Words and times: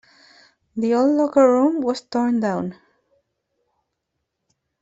The 0.75 0.95
old 0.95 1.11
locker 1.15 1.47
room 1.47 1.79
was 1.81 2.01
torn 2.01 2.39
down. 2.39 2.73